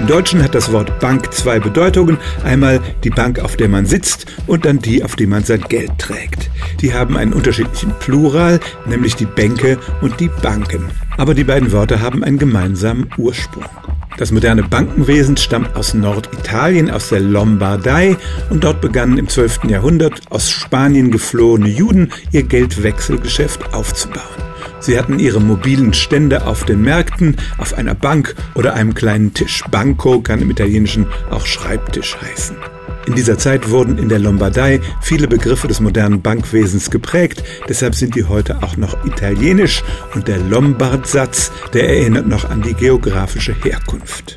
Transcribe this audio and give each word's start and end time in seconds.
Im 0.00 0.06
Deutschen 0.06 0.42
hat 0.42 0.54
das 0.54 0.72
Wort 0.72 0.98
Bank 0.98 1.30
zwei 1.34 1.60
Bedeutungen. 1.60 2.16
Einmal 2.42 2.80
die 3.04 3.10
Bank, 3.10 3.38
auf 3.38 3.58
der 3.58 3.68
man 3.68 3.84
sitzt 3.84 4.24
und 4.46 4.64
dann 4.64 4.78
die, 4.78 5.04
auf 5.04 5.14
die 5.14 5.26
man 5.26 5.44
sein 5.44 5.60
Geld 5.68 5.90
trägt. 5.98 6.50
Die 6.80 6.94
haben 6.94 7.18
einen 7.18 7.34
unterschiedlichen 7.34 7.92
Plural, 8.00 8.60
nämlich 8.86 9.14
die 9.14 9.26
Bänke 9.26 9.78
und 10.00 10.18
die 10.18 10.30
Banken. 10.40 10.88
Aber 11.18 11.34
die 11.34 11.44
beiden 11.44 11.70
Worte 11.70 12.00
haben 12.00 12.24
einen 12.24 12.38
gemeinsamen 12.38 13.10
Ursprung. 13.18 13.66
Das 14.16 14.32
moderne 14.32 14.62
Bankenwesen 14.62 15.36
stammt 15.36 15.76
aus 15.76 15.92
Norditalien, 15.92 16.90
aus 16.90 17.10
der 17.10 17.20
Lombardei 17.20 18.16
und 18.48 18.64
dort 18.64 18.80
begannen 18.80 19.18
im 19.18 19.28
12. 19.28 19.64
Jahrhundert 19.68 20.22
aus 20.30 20.48
Spanien 20.48 21.10
geflohene 21.10 21.68
Juden 21.68 22.10
ihr 22.32 22.44
Geldwechselgeschäft 22.44 23.74
aufzubauen. 23.74 24.49
Sie 24.80 24.98
hatten 24.98 25.18
ihre 25.18 25.40
mobilen 25.40 25.92
Stände 25.92 26.46
auf 26.46 26.64
den 26.64 26.82
Märkten, 26.82 27.36
auf 27.58 27.74
einer 27.74 27.94
Bank 27.94 28.34
oder 28.54 28.74
einem 28.74 28.94
kleinen 28.94 29.34
Tisch. 29.34 29.62
Banco 29.70 30.20
kann 30.20 30.40
im 30.40 30.50
Italienischen 30.50 31.06
auch 31.30 31.46
Schreibtisch 31.46 32.16
heißen. 32.20 32.56
In 33.06 33.14
dieser 33.14 33.38
Zeit 33.38 33.70
wurden 33.70 33.98
in 33.98 34.08
der 34.08 34.18
Lombardei 34.18 34.80
viele 35.00 35.26
Begriffe 35.26 35.68
des 35.68 35.80
modernen 35.80 36.22
Bankwesens 36.22 36.90
geprägt, 36.90 37.42
deshalb 37.68 37.94
sind 37.94 38.14
die 38.14 38.24
heute 38.24 38.62
auch 38.62 38.76
noch 38.76 39.04
italienisch 39.04 39.82
und 40.14 40.28
der 40.28 40.38
Lombard-Satz, 40.38 41.50
der 41.72 41.88
erinnert 41.88 42.26
noch 42.26 42.48
an 42.48 42.62
die 42.62 42.74
geografische 42.74 43.54
Herkunft. 43.64 44.36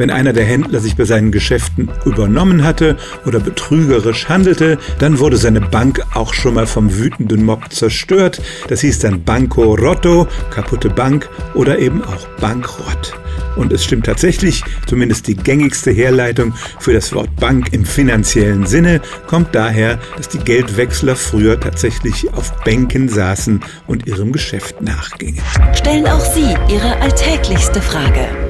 Wenn 0.00 0.10
einer 0.10 0.32
der 0.32 0.46
Händler 0.46 0.80
sich 0.80 0.96
bei 0.96 1.04
seinen 1.04 1.30
Geschäften 1.30 1.90
übernommen 2.06 2.64
hatte 2.64 2.96
oder 3.26 3.38
betrügerisch 3.38 4.30
handelte, 4.30 4.78
dann 4.98 5.18
wurde 5.18 5.36
seine 5.36 5.60
Bank 5.60 6.02
auch 6.14 6.32
schon 6.32 6.54
mal 6.54 6.66
vom 6.66 6.96
wütenden 6.96 7.44
Mob 7.44 7.70
zerstört. 7.70 8.40
Das 8.68 8.80
hieß 8.80 9.00
dann 9.00 9.24
Banco 9.24 9.74
Rotto, 9.74 10.26
kaputte 10.48 10.88
Bank 10.88 11.28
oder 11.52 11.78
eben 11.78 12.02
auch 12.02 12.26
Bankrott. 12.40 13.12
Und 13.56 13.74
es 13.74 13.84
stimmt 13.84 14.06
tatsächlich, 14.06 14.64
zumindest 14.86 15.26
die 15.26 15.36
gängigste 15.36 15.90
Herleitung 15.90 16.54
für 16.78 16.94
das 16.94 17.12
Wort 17.12 17.36
Bank 17.36 17.74
im 17.74 17.84
finanziellen 17.84 18.64
Sinne 18.64 19.02
kommt 19.26 19.54
daher, 19.54 19.98
dass 20.16 20.30
die 20.30 20.38
Geldwechsler 20.38 21.14
früher 21.14 21.60
tatsächlich 21.60 22.32
auf 22.32 22.56
Bänken 22.64 23.10
saßen 23.10 23.60
und 23.86 24.06
ihrem 24.06 24.32
Geschäft 24.32 24.80
nachgingen. 24.80 25.42
Stellen 25.74 26.06
auch 26.06 26.24
Sie 26.24 26.54
Ihre 26.72 26.96
alltäglichste 27.02 27.82
Frage 27.82 28.49